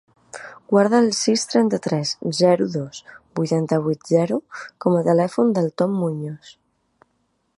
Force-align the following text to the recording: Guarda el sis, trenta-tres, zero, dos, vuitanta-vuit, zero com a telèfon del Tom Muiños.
Guarda 0.71 0.99
el 1.03 1.09
sis, 1.17 1.43
trenta-tres, 1.51 2.13
zero, 2.37 2.67
dos, 2.77 3.03
vuitanta-vuit, 3.41 4.03
zero 4.15 4.41
com 4.85 4.99
a 5.01 5.05
telèfon 5.11 5.55
del 5.59 5.71
Tom 5.83 5.97
Muiños. 6.01 6.57